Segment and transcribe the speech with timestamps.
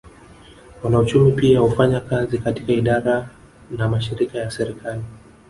[0.83, 3.29] Wanauchumi pia hufanya kazi katika idara
[3.71, 5.03] na mashirika ya serikali